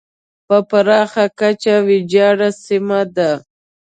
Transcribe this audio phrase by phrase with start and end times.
[0.47, 3.31] په پراخه کچه ویجاړه سیمه ده.